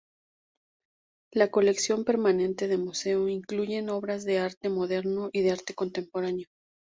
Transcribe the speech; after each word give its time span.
La 1.31 1.51
colección 1.51 2.05
permanente 2.05 2.67
de 2.67 2.79
museo 2.79 3.27
incluye 3.27 3.87
obras 3.91 4.23
de 4.25 4.39
arte 4.39 4.67
moderno 4.67 5.29
y 5.31 5.41
de 5.41 5.51
arte 5.51 5.75
contemporáneo. 5.75 6.47